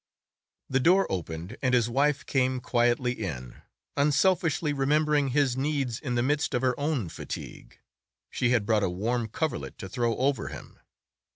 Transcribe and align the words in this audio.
The 0.67 0.79
door 0.79 1.05
opened 1.11 1.57
and 1.61 1.75
his 1.75 1.87
wife 1.87 2.25
came 2.25 2.59
quietly 2.59 3.11
in, 3.11 3.61
unselfishly 3.95 4.73
remembering 4.73 5.27
his 5.27 5.55
needs 5.55 5.99
in 5.99 6.15
the 6.15 6.23
midst 6.23 6.55
of 6.55 6.63
her 6.63 6.73
own 6.79 7.07
fatigue; 7.07 7.77
she 8.31 8.49
had 8.49 8.65
brought 8.65 8.81
a 8.81 8.89
warm 8.89 9.27
coverlet 9.27 9.77
to 9.77 9.87
throw 9.87 10.15
over 10.17 10.47
him. 10.47 10.79